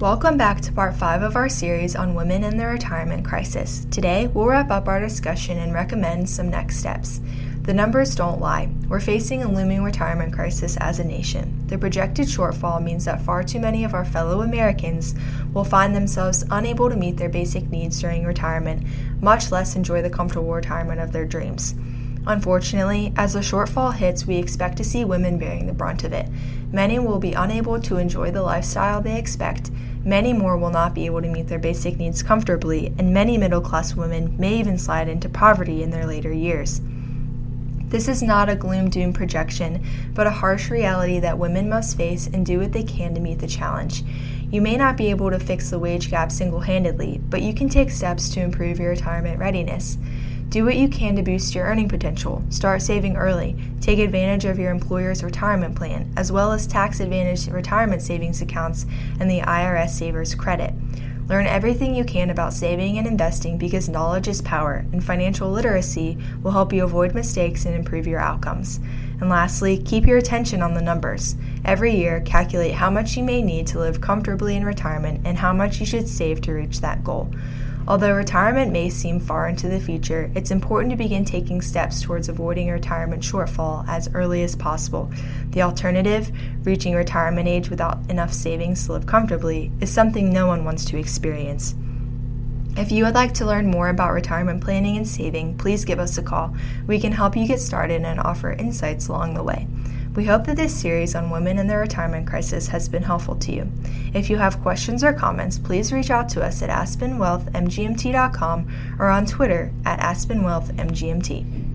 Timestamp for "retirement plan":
55.22-56.10